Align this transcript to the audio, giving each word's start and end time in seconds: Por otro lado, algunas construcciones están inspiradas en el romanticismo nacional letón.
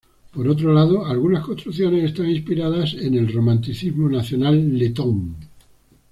Por 0.33 0.47
otro 0.47 0.73
lado, 0.73 1.05
algunas 1.05 1.45
construcciones 1.45 2.05
están 2.05 2.25
inspiradas 2.27 2.95
en 2.95 3.13
el 3.13 3.31
romanticismo 3.31 4.09
nacional 4.09 4.75
letón. 4.75 5.35